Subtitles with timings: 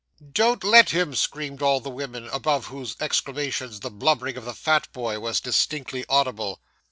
[0.31, 4.91] 'Don't let him!' screamed all the women, above whose exclamations the blubbering of the fat
[4.93, 6.59] boy was distinctly audible.